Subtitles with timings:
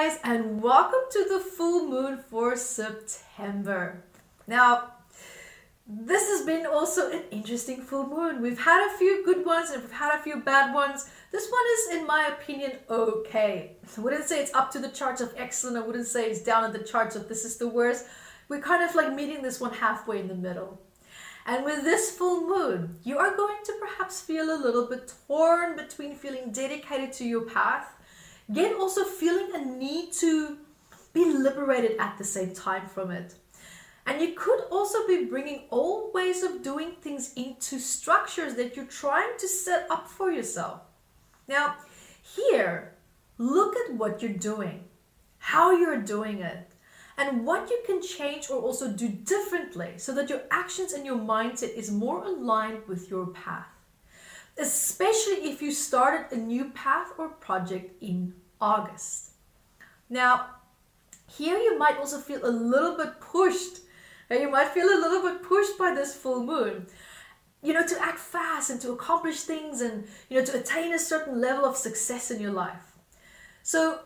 [0.00, 4.04] guys, and welcome to the full moon for September.
[4.46, 4.92] Now,
[5.88, 8.40] this has been also an interesting full moon.
[8.40, 11.10] We've had a few good ones and we've had a few bad ones.
[11.32, 13.72] This one is, in my opinion, okay.
[13.96, 15.78] I wouldn't say it's up to the charts of excellent.
[15.78, 18.06] I wouldn't say it's down at the charts of this is the worst.
[18.48, 20.80] We're kind of like meeting this one halfway in the middle.
[21.44, 25.74] And with this full moon, you are going to perhaps feel a little bit torn
[25.74, 27.97] between feeling dedicated to your path
[28.48, 30.58] yet also feeling a need to
[31.12, 33.34] be liberated at the same time from it.
[34.06, 38.86] And you could also be bringing old ways of doing things into structures that you're
[38.86, 40.80] trying to set up for yourself.
[41.46, 41.76] Now,
[42.22, 42.94] here,
[43.36, 44.84] look at what you're doing,
[45.38, 46.72] how you're doing it,
[47.18, 51.18] and what you can change or also do differently so that your actions and your
[51.18, 53.77] mindset is more aligned with your path
[54.58, 59.30] especially if you started a new path or project in August.
[60.10, 60.46] Now,
[61.28, 63.80] here you might also feel a little bit pushed.
[64.30, 66.86] You might feel a little bit pushed by this full moon.
[67.62, 70.98] You know, to act fast and to accomplish things and, you know, to attain a
[70.98, 72.96] certain level of success in your life.
[73.62, 74.00] So,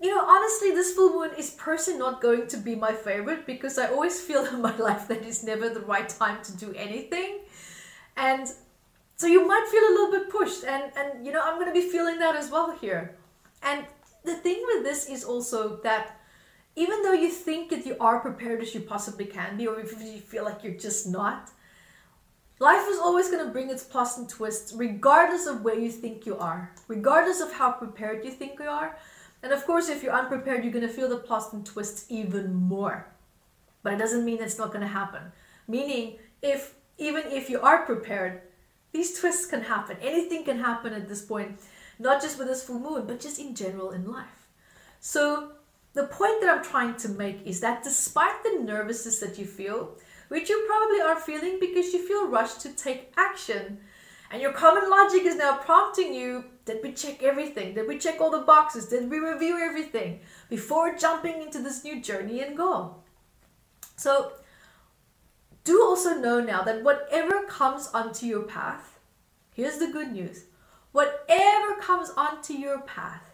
[0.00, 3.78] you know, honestly, this full moon is personally not going to be my favorite because
[3.78, 7.40] I always feel in my life that it's never the right time to do anything.
[8.16, 8.48] And
[9.18, 11.88] so you might feel a little bit pushed and and you know i'm to be
[11.88, 13.16] feeling that as well here.
[13.62, 13.84] And
[14.24, 16.20] the thing with this is also that
[16.76, 19.90] even though you think that you are prepared as you possibly can be or if
[20.00, 21.50] you feel like you're just not
[22.60, 26.36] life is always to bring its plus and twists regardless of where you think you
[26.38, 28.96] are regardless of how prepared you think you are.
[29.42, 33.06] And of course if you're unprepared you're to feel the plus and twists even more.
[33.82, 35.32] But it doesn't mean it's not to happen.
[35.66, 38.42] Meaning if even if you are prepared
[38.92, 39.96] these twists can happen.
[40.00, 41.60] Anything can happen at this point,
[41.98, 44.48] not just with this full moon, but just in general in life.
[45.00, 45.52] So,
[45.94, 49.96] the point that I'm trying to make is that despite the nervousness that you feel,
[50.28, 53.78] which you probably are feeling because you feel rushed to take action,
[54.30, 57.74] and your common logic is now prompting you did we check everything?
[57.74, 58.88] Did we check all the boxes?
[58.88, 60.20] Did we review everything
[60.50, 63.02] before jumping into this new journey and goal?
[63.96, 64.32] So,
[65.68, 68.98] do also know now that whatever comes onto your path,
[69.54, 70.44] here's the good news
[70.92, 73.30] whatever comes onto your path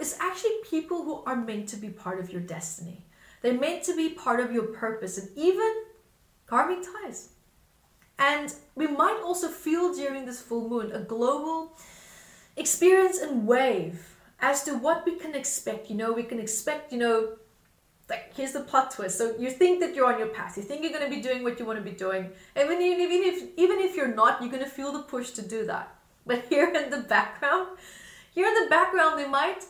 [0.00, 3.04] is actually people who are meant to be part of your destiny.
[3.40, 5.72] They're meant to be part of your purpose and even
[6.46, 7.28] karmic ties.
[8.18, 11.78] And we might also feel during this full moon a global
[12.56, 15.88] experience and wave as to what we can expect.
[15.90, 17.36] You know, we can expect, you know,
[18.12, 19.16] like here's the plot twist.
[19.16, 20.56] So you think that you're on your path.
[20.58, 22.30] You think you're going to be doing what you want to be doing.
[22.54, 25.64] Even even if even if you're not, you're going to feel the push to do
[25.66, 25.86] that.
[26.26, 27.68] But here in the background,
[28.32, 29.64] here in the background, we might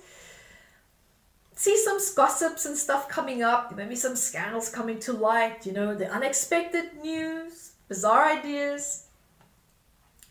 [1.55, 3.77] see some gossips and stuff coming up.
[3.77, 5.65] Maybe some scandals coming to light.
[5.65, 9.07] You know, the unexpected news, bizarre ideas.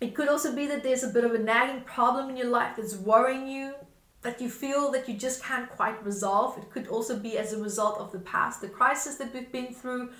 [0.01, 2.73] It could also be that there's a bit of a nagging problem in your life
[2.75, 3.75] that's worrying you
[4.21, 6.57] that you feel that you just can't quite resolve.
[6.57, 9.73] It could also be as a result of the past, the crisis that we've been
[9.73, 10.11] through.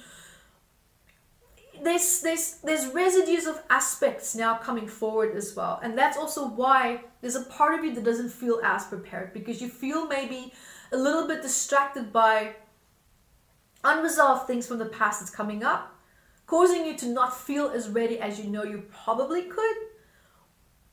[1.84, 5.80] There's, there's, there's residues of aspects now coming forward as well.
[5.84, 9.62] And that's also why there's a part of you that doesn't feel as prepared because
[9.62, 10.52] you feel maybe
[10.92, 12.56] a little bit distracted by
[13.84, 15.96] unresolved things from the past that's coming up,
[16.48, 19.78] causing you to not feel as ready as you know you probably could.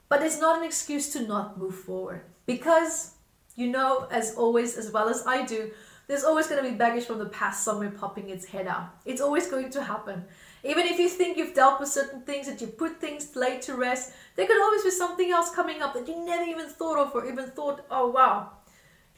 [0.09, 2.23] But it's not an excuse to not move forward.
[2.49, 3.13] Because
[3.59, 5.73] you know, as always, as well as I do,
[6.07, 8.91] there's always going to be baggage from the past somewhere popping its head out.
[9.05, 10.25] It's always going to happen.
[10.63, 13.75] Even if you think you've dealt with certain things, that you put things laid to
[13.75, 17.15] rest, there could always be something else coming up that you never even thought of
[17.15, 18.53] or even thought, oh wow,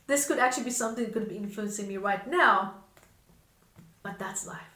[0.06, 2.76] this could actually be something that could be influencing me right now.
[4.02, 4.74] But that's life.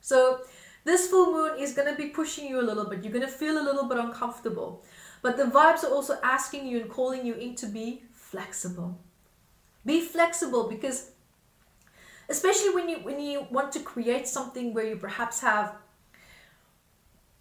[0.00, 0.40] So
[0.84, 3.04] this full moon is going to be pushing you a little bit.
[3.04, 4.82] You're going to feel a little bit uncomfortable.
[5.24, 9.00] But the vibes are also asking you and calling you in to be flexible.
[9.86, 11.12] Be flexible because
[12.28, 15.76] especially when you when you want to create something where you perhaps have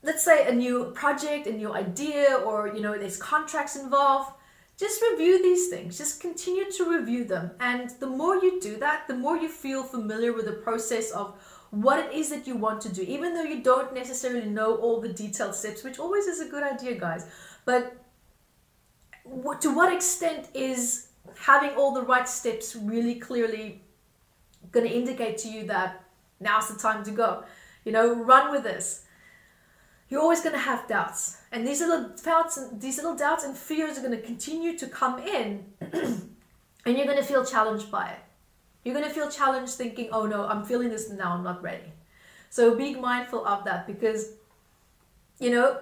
[0.01, 4.31] let's say a new project, a new idea or you know there's contracts involved,
[4.77, 5.97] just review these things.
[5.97, 7.51] Just continue to review them.
[7.59, 11.35] And the more you do that, the more you feel familiar with the process of
[11.73, 15.01] what it is that you want to do, even though you don't necessarily know all
[15.01, 17.25] the detailed steps, which always is a good idea, guys.
[17.65, 17.97] But
[19.61, 23.81] to what extent is having all the right steps really clearly
[24.71, 26.03] going to indicate to you that
[26.39, 27.43] now's the time to go?
[27.85, 29.05] You know, run with this.
[30.09, 33.97] You're always going to have doubts, and these little doubts, these little doubts and fears
[33.97, 35.65] are going to continue to come in
[36.85, 38.19] And you're going to feel challenged by it.
[38.83, 41.91] You're going to feel challenged thinking, oh no, I'm feeling this now, I'm not ready.
[42.49, 44.33] So be mindful of that because,
[45.39, 45.79] you know,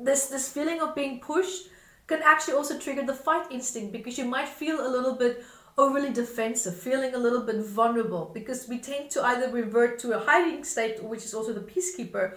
[0.00, 1.68] this, this feeling of being pushed
[2.06, 5.44] can actually also trigger the fight instinct because you might feel a little bit
[5.76, 10.24] overly defensive, feeling a little bit vulnerable because we tend to either revert to a
[10.24, 12.36] hiding state, which is also the peacekeeper,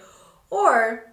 [0.50, 1.12] or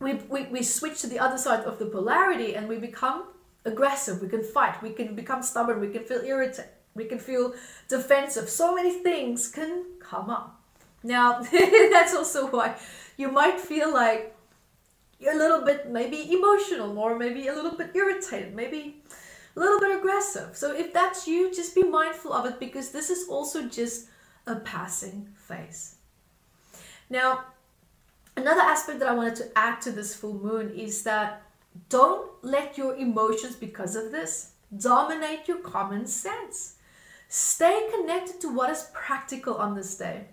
[0.00, 3.24] we, we, we switch to the other side of the polarity and we become
[3.64, 7.54] aggressive, we can fight, we can become stubborn, we can feel irritated, we can feel
[7.88, 8.48] defensive.
[8.48, 10.60] So many things can come up.
[11.02, 11.40] Now,
[11.92, 12.76] that's also why
[13.16, 14.34] you might feel like
[15.18, 19.02] you're a little bit maybe emotional or maybe a little bit irritated, maybe
[19.56, 20.56] a little bit aggressive.
[20.56, 24.08] So if that's you, just be mindful of it because this is also just
[24.46, 25.96] a passing phase.
[27.08, 27.44] Now,
[28.36, 31.42] another aspect that I wanted to add to this full moon is that
[31.88, 36.75] don't let your emotions, because of this, dominate your common sense.
[37.28, 40.26] Stay connected to what is practical on this day.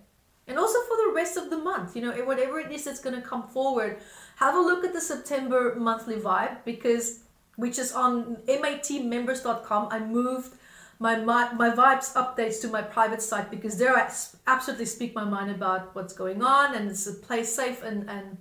[0.47, 3.15] And also for the rest of the month, you know, whatever it is that's going
[3.15, 3.97] to come forward,
[4.35, 7.19] have a look at the September monthly vibe because,
[7.55, 9.87] which is on matmembers.com.
[9.89, 10.55] I moved
[10.99, 14.11] my, my, my vibes updates to my private site because there I
[14.47, 18.37] absolutely speak my mind about what's going on and it's a place safe and, and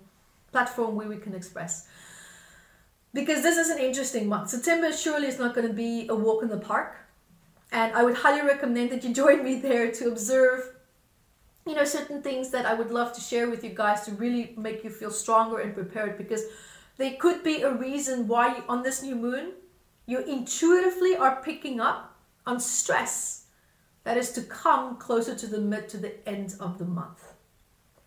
[0.50, 1.88] platform where we can express
[3.14, 4.50] because this is an interesting month.
[4.50, 6.96] September surely is not going to be a walk in the park.
[7.72, 10.74] And I would highly recommend that you join me there to observe,
[11.66, 14.54] you know, certain things that I would love to share with you guys to really
[14.56, 16.44] make you feel stronger and prepared because
[16.98, 19.52] they could be a reason why on this new moon
[20.06, 22.16] you intuitively are picking up
[22.46, 23.46] on stress
[24.04, 27.32] that is to come closer to the mid to the end of the month.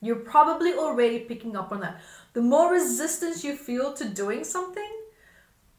[0.01, 2.01] You're probably already picking up on that.
[2.33, 4.91] The more resistance you feel to doing something,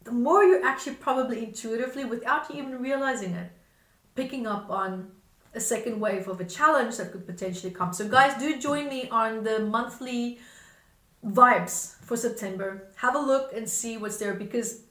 [0.04, 3.50] the more you're actually probably intuitively, without you even realizing it,
[4.16, 5.10] picking up on
[5.54, 7.92] a second wave of a challenge that could potentially come.
[7.92, 10.38] So, guys, do join me on the monthly
[11.24, 12.88] vibes for September.
[12.96, 14.82] Have a look and see what's there because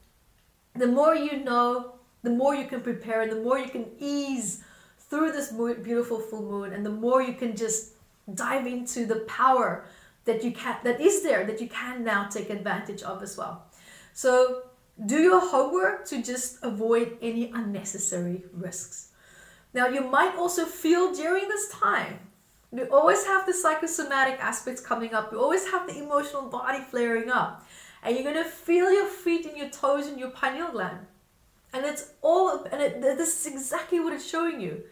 [0.75, 4.63] the more you know, the more you can prepare, and the more you can ease
[4.98, 5.51] through this
[5.83, 7.94] beautiful full moon, and the more you can just
[8.33, 9.86] dive into the power
[10.25, 13.66] that you can that is there that you can now take advantage of as well.
[14.13, 14.63] So
[15.06, 19.10] do your homework to just avoid any unnecessary risks.
[19.75, 22.19] Now, you might also feel during this time,
[22.72, 27.30] we always have the psychosomatic aspects coming up, we always have the emotional body flaring
[27.30, 27.68] up,
[28.01, 31.06] and you're going to feel your feet and your toes and your pineal gland.
[31.74, 34.83] And it's all, and it, this is exactly what it's showing you.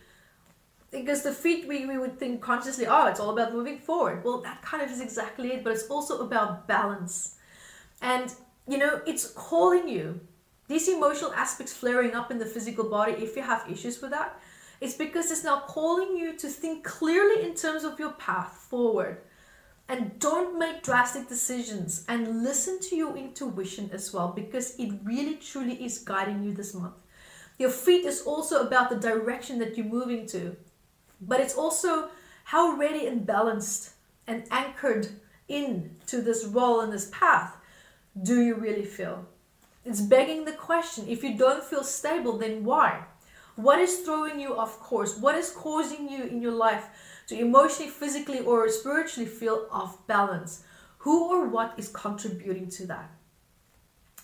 [0.91, 4.25] Because the feet, we, we would think consciously, oh, it's all about moving forward.
[4.25, 7.37] Well, that kind of is exactly it, but it's also about balance.
[8.01, 8.33] And
[8.67, 10.19] you know, it's calling you.
[10.67, 14.39] These emotional aspects flaring up in the physical body, if you have issues with that,
[14.83, 19.21] it's because it's now calling you to think clearly in terms of your path forward.
[19.87, 25.35] And don't make drastic decisions and listen to your intuition as well because it really
[25.35, 26.95] truly is guiding you this month.
[27.57, 30.57] Your feet is also about the direction that you're moving to,
[31.21, 32.09] but it's also
[32.43, 33.91] how ready and balanced
[34.27, 35.07] and anchored
[35.47, 37.55] in to this role and this path
[38.21, 39.25] do you really feel?
[39.85, 43.05] It's begging the question if you don't feel stable, then why?
[43.55, 45.17] What is throwing you off course?
[45.17, 46.87] What is causing you in your life
[47.27, 50.63] to emotionally, physically, or spiritually feel off balance?
[50.99, 53.11] Who or what is contributing to that?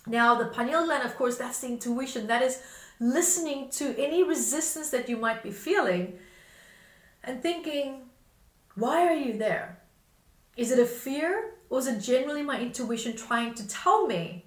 [0.06, 2.26] Now, the pineal gland, of course, that's the intuition.
[2.26, 2.62] That is
[2.98, 6.18] listening to any resistance that you might be feeling
[7.22, 8.02] and thinking,
[8.74, 9.78] why are you there?
[10.56, 11.52] Is it a fear?
[11.68, 14.46] Or is it generally my intuition trying to tell me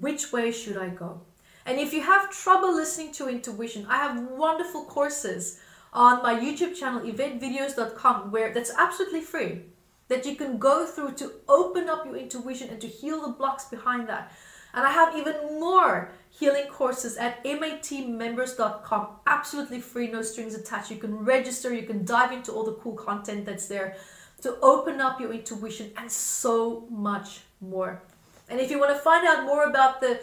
[0.00, 1.20] which way should I go?
[1.66, 5.60] And if you have trouble listening to intuition, I have wonderful courses
[5.92, 9.62] on my YouTube channel, yvettevideos.com, where that's absolutely free.
[10.08, 13.64] That you can go through to open up your intuition and to heal the blocks
[13.64, 14.32] behind that.
[14.74, 20.90] And I have even more healing courses at matmembers.com, absolutely free, no strings attached.
[20.90, 23.96] You can register, you can dive into all the cool content that's there
[24.42, 28.02] to open up your intuition and so much more.
[28.50, 30.20] And if you want to find out more about the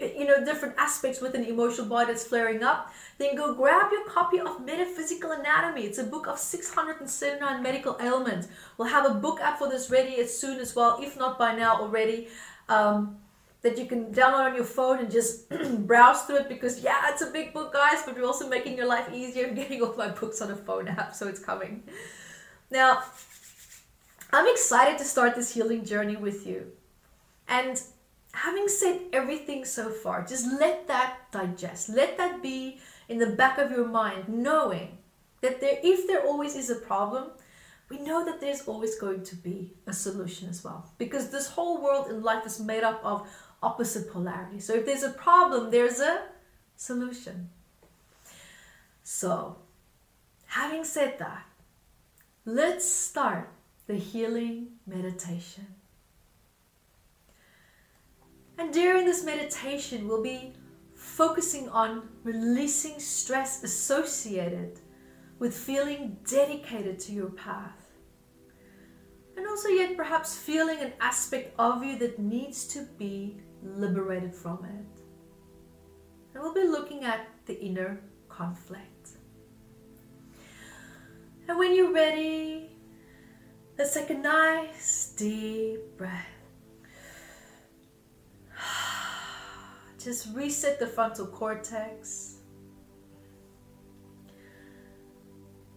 [0.00, 4.40] you know different aspects within emotional body that's flaring up, then go grab your copy
[4.40, 5.82] of Metaphysical Anatomy.
[5.82, 8.48] It's a book of 679 medical ailments.
[8.76, 11.54] We'll have a book app for this ready as soon as well, if not by
[11.54, 12.28] now already.
[12.68, 13.18] Um,
[13.62, 15.48] that you can download on your phone and just
[15.86, 18.86] browse through it because yeah it's a big book guys but we're also making your
[18.86, 21.82] life easier and getting all my books on a phone app so it's coming
[22.70, 23.02] now
[24.30, 26.72] I'm excited to start this healing journey with you.
[27.48, 27.80] And
[28.32, 31.88] having said everything so far, just let that digest.
[31.88, 34.98] Let that be in the back of your mind, knowing
[35.40, 37.30] that there, if there always is a problem,
[37.88, 40.90] we know that there's always going to be a solution as well.
[40.98, 43.26] Because this whole world in life is made up of
[43.62, 44.60] opposite polarity.
[44.60, 46.24] So if there's a problem, there's a
[46.76, 47.48] solution.
[49.02, 49.56] So,
[50.46, 51.46] having said that,
[52.44, 53.48] let's start
[53.86, 55.66] the healing meditation.
[58.58, 60.52] And during this meditation, we'll be
[60.94, 64.80] focusing on releasing stress associated
[65.38, 67.86] with feeling dedicated to your path.
[69.36, 74.64] And also, yet perhaps feeling an aspect of you that needs to be liberated from
[74.64, 75.02] it.
[76.34, 79.10] And we'll be looking at the inner conflict.
[81.46, 82.76] And when you're ready,
[83.78, 86.37] let's take a nice deep breath.
[90.02, 92.36] Just reset the frontal cortex.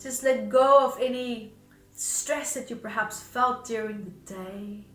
[0.01, 1.53] Just let go of any
[1.91, 4.85] stress that you perhaps felt during the day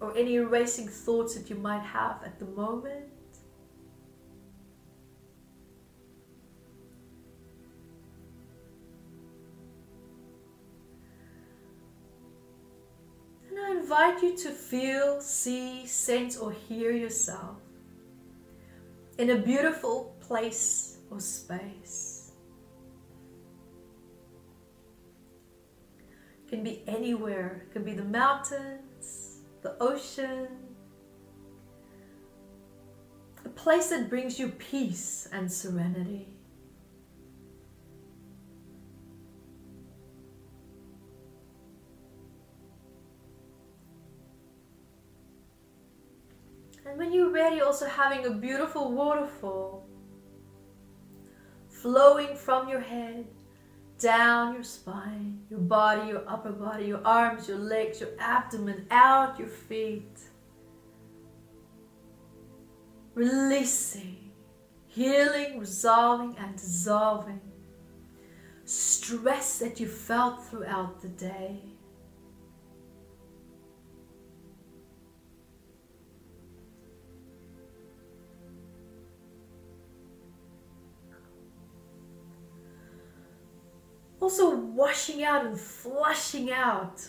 [0.00, 3.04] or any racing thoughts that you might have at the moment.
[13.48, 17.65] And I invite you to feel, see, sense, or hear yourself
[19.18, 22.32] in a beautiful place or space.
[26.44, 30.48] It can be anywhere, it can be the mountains, the ocean,
[33.44, 36.35] a place that brings you peace and serenity.
[46.86, 49.86] And when you're ready, also having a beautiful waterfall
[51.68, 53.26] flowing from your head
[53.98, 59.38] down your spine, your body, your upper body, your arms, your legs, your abdomen, out
[59.38, 60.18] your feet.
[63.14, 64.30] Releasing,
[64.86, 67.40] healing, resolving, and dissolving
[68.64, 71.60] stress that you felt throughout the day.
[84.20, 87.06] Also, washing out and flushing out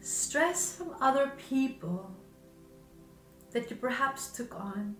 [0.00, 2.10] stress from other people
[3.52, 4.96] that you perhaps took on.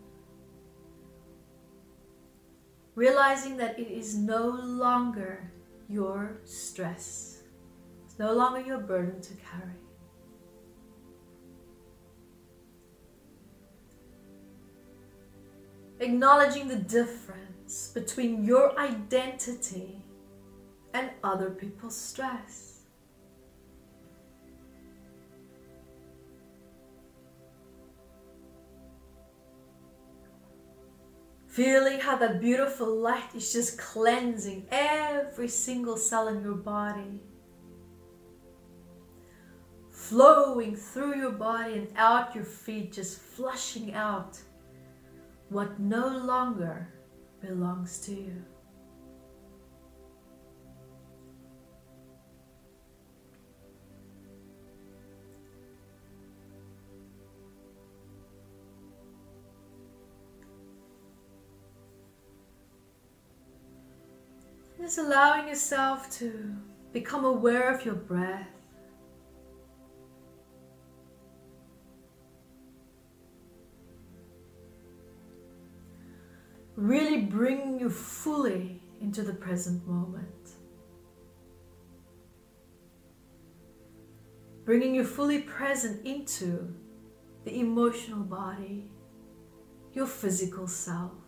[2.95, 5.53] Realizing that it is no longer
[5.89, 7.43] your stress,
[8.05, 9.73] it's no longer your burden to carry.
[16.01, 20.03] Acknowledging the difference between your identity
[20.99, 22.81] and other people's stress.
[31.47, 37.21] Feeling how that beautiful light is just cleansing every single cell in your body.
[39.91, 44.39] Flowing through your body and out your feet, just flushing out
[45.49, 46.89] what no longer
[47.41, 48.45] belongs to you.
[64.89, 66.57] Just allowing yourself to
[66.95, 68.49] become aware of your breath.
[76.75, 80.53] Really bring you fully into the present moment.
[84.65, 86.75] Bringing you fully present into
[87.45, 88.91] the emotional body,
[89.93, 91.28] your physical self.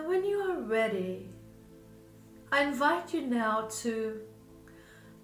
[0.00, 1.28] And when you are ready,
[2.50, 4.22] I invite you now to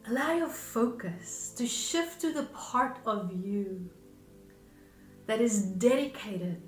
[0.07, 3.89] allow your focus to shift to the part of you
[5.25, 6.61] that is dedicated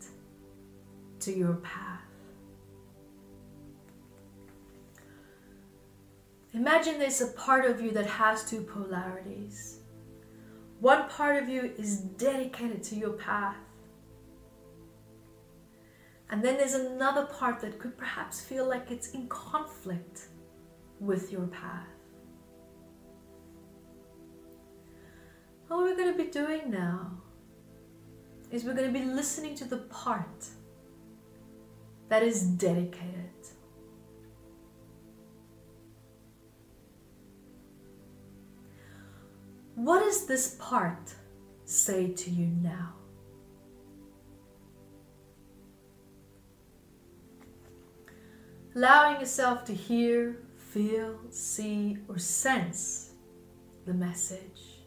[1.20, 2.00] to your path.
[6.54, 9.80] Imagine there's a part of you that has two polarities.
[10.80, 13.58] One part of you is dedicated to your path,
[16.30, 20.28] and then there's another part that could perhaps feel like it's in conflict
[21.00, 21.86] with your path.
[25.68, 27.12] What we're going to be doing now
[28.50, 30.46] is we're going to be listening to the part
[32.08, 33.28] that is dedicated.
[39.74, 41.14] What does this part
[41.64, 42.94] say to you now?
[48.74, 53.12] Allowing yourself to hear, feel, see, or sense
[53.86, 54.78] the message.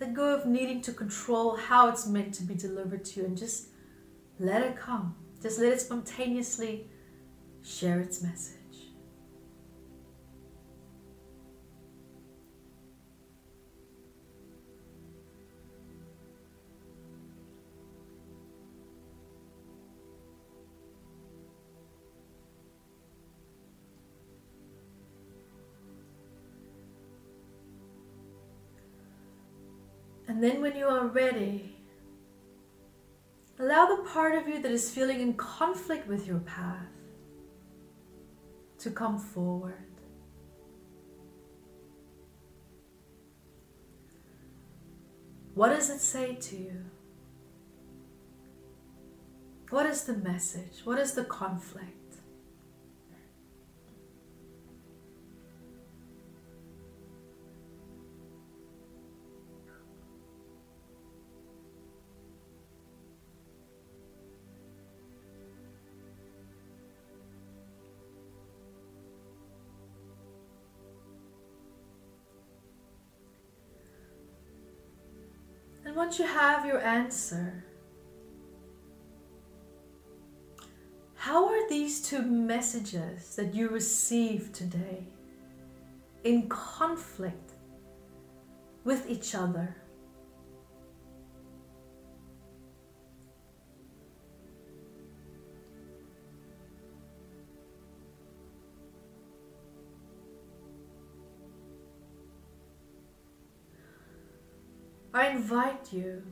[0.00, 3.38] Let go of needing to control how it's meant to be delivered to you and
[3.38, 3.68] just
[4.40, 5.14] let it come.
[5.40, 6.88] Just let it spontaneously
[7.62, 8.61] share its message.
[30.32, 31.76] And then when you are ready,
[33.58, 36.88] allow the part of you that is feeling in conflict with your path
[38.78, 39.84] to come forward.
[45.52, 46.82] What does it say to you?
[49.68, 50.80] What is the message?
[50.84, 52.01] What is the conflict?
[76.02, 77.64] Once you have your answer,
[81.14, 85.04] how are these two messages that you receive today
[86.24, 87.52] in conflict
[88.82, 89.76] with each other?
[105.14, 106.22] I invite you,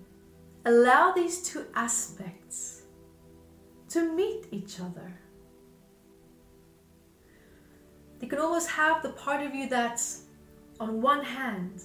[0.65, 2.83] allow these two aspects
[3.91, 5.13] to meet each other.
[8.21, 10.25] You can always have the part of you that's
[10.79, 11.83] on one hand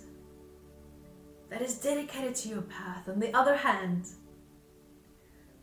[1.49, 4.07] that is dedicated to your path, on the other hand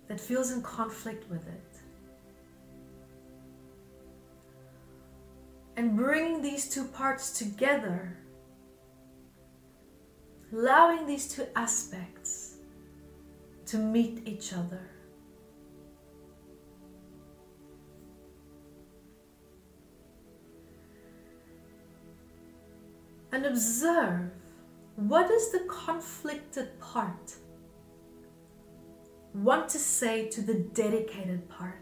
[0.08, 1.76] that feels in conflict with it.
[5.76, 8.18] And bringing these two parts together
[10.52, 12.56] allowing these two aspects
[13.66, 14.90] to meet each other.
[23.32, 24.30] And observe
[24.96, 27.34] what does the conflicted part
[29.34, 31.78] want to say to the dedicated part?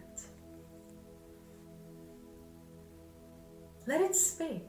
[3.88, 4.68] Let it speak.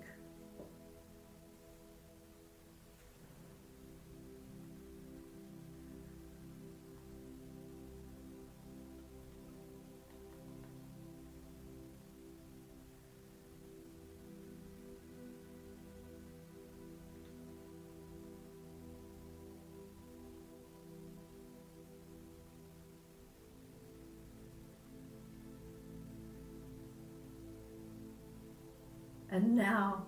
[29.32, 30.08] And now,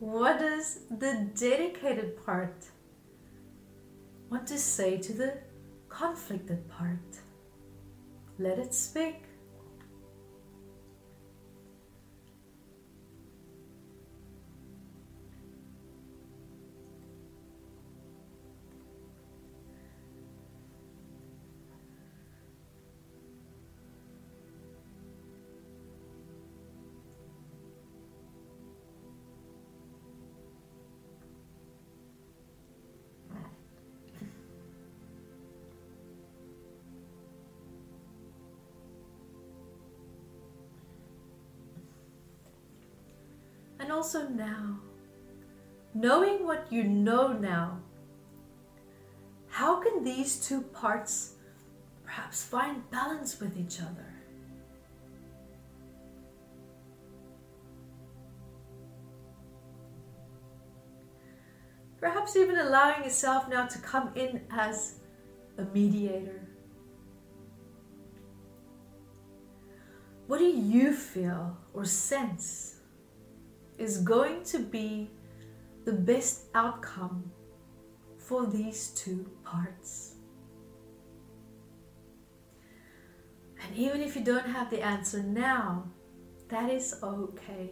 [0.00, 2.66] what does the dedicated part
[4.28, 5.38] want to say to the
[5.88, 6.98] conflicted part?
[8.38, 9.24] Let it speak.
[43.90, 44.78] and also now,
[45.94, 47.80] knowing what you know now,
[49.48, 51.34] how can these two parts
[52.04, 54.14] perhaps find balance with each other?
[61.98, 65.00] Perhaps even allowing yourself now to come in as
[65.58, 66.46] a mediator.
[70.28, 72.79] What do you feel or sense
[73.80, 75.10] is going to be
[75.86, 77.24] the best outcome
[78.18, 80.16] for these two parts?
[83.62, 85.84] And even if you don't have the answer now,
[86.48, 87.70] that is okay.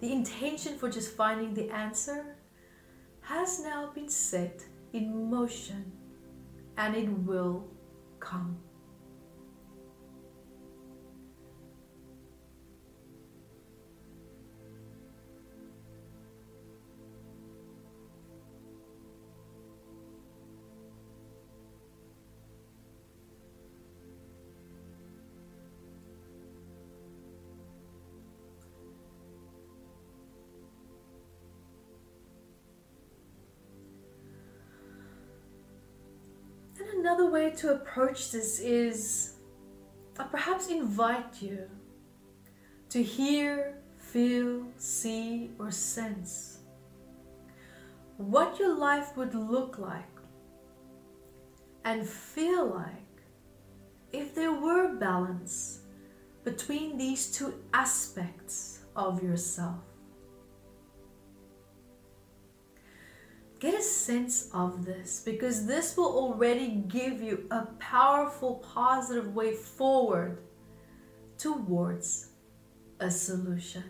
[0.00, 2.36] The intention for just finding the answer
[3.22, 5.90] has now been set in motion
[6.76, 7.66] and it will
[8.20, 8.58] come.
[37.14, 39.34] Another way to approach this is
[40.18, 41.70] I perhaps invite you
[42.88, 46.58] to hear, feel, see, or sense
[48.16, 50.16] what your life would look like
[51.84, 53.22] and feel like
[54.12, 55.80] if there were balance
[56.42, 59.84] between these two aspects of yourself.
[63.64, 69.54] Get a sense of this because this will already give you a powerful, positive way
[69.54, 70.42] forward
[71.38, 72.28] towards
[73.00, 73.84] a solution.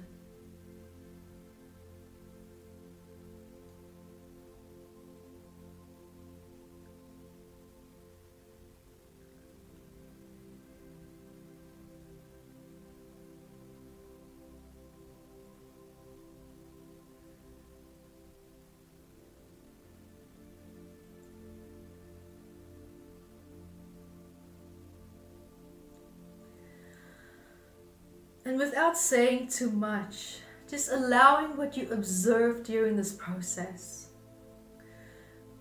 [28.55, 30.37] And without saying too much,
[30.71, 34.11] just allowing what you observe during this process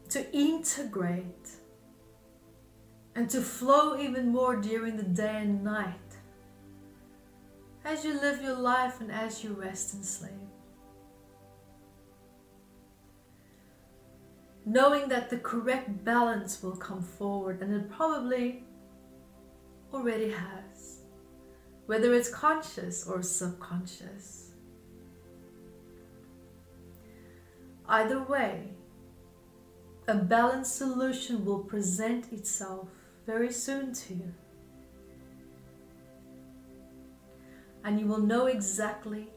[0.10, 1.50] to integrate
[3.16, 6.12] and to flow even more during the day and night
[7.84, 10.48] as you live your life and as you rest and sleep.
[14.68, 18.64] Knowing that the correct balance will come forward, and it probably
[19.92, 20.73] already has
[21.86, 24.52] whether it's conscious or subconscious.
[27.88, 28.70] Either way,
[30.08, 32.88] a balanced solution will present itself
[33.26, 34.34] very soon to you.
[37.84, 39.30] And you will know exactly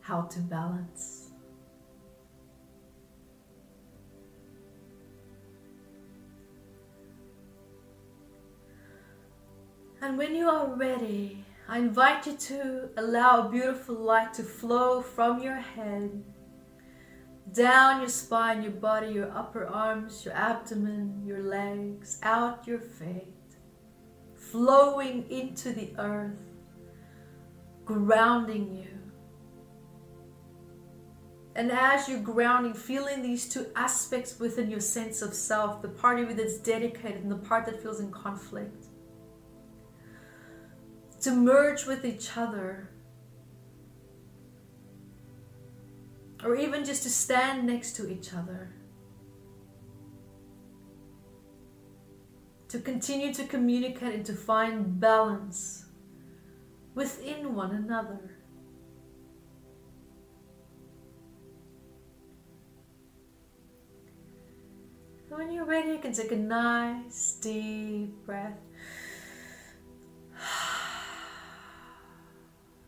[0.00, 1.30] how to balance.
[10.02, 15.00] And when you are ready, I invite you to allow a beautiful light to flow
[15.02, 16.24] from your head
[17.52, 23.54] down your spine, your body, your upper arms, your abdomen, your legs, out your feet,
[24.34, 26.42] flowing into the earth,
[27.84, 28.98] grounding you.
[31.54, 36.36] And as you're grounding, feeling these two aspects within your sense of self the part
[36.36, 38.86] that's dedicated and the part that feels in conflict
[41.20, 42.90] to merge with each other,
[46.42, 48.72] or even just to stand next to each other.
[52.68, 55.86] To continue to communicate and to find balance
[56.94, 58.40] within one another.
[65.40, 68.58] when you're ready, you can take a nice deep breath.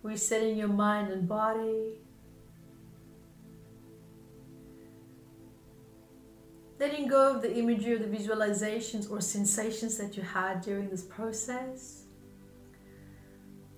[0.03, 1.95] resetting your mind and body.
[6.79, 11.03] Letting go of the imagery of the visualizations or sensations that you had during this
[11.03, 12.05] process.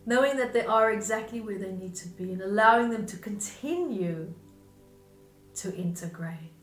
[0.06, 4.32] Knowing that they are exactly where they need to be and allowing them to continue
[5.54, 6.53] to integrate.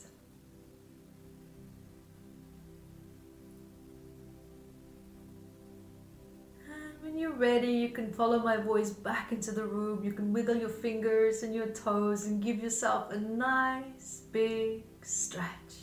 [7.21, 10.03] You're ready, you can follow my voice back into the room.
[10.03, 15.73] You can wiggle your fingers and your toes and give yourself a nice big stretch.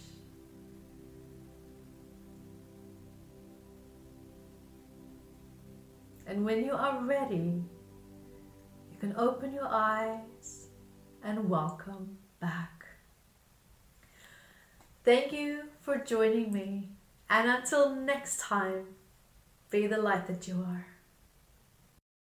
[6.27, 7.63] And when you are ready,
[8.91, 10.67] you can open your eyes
[11.23, 12.85] and welcome back.
[15.05, 16.89] Thank you for joining me.
[17.31, 18.87] And until next time,
[19.71, 20.98] be the light that you are.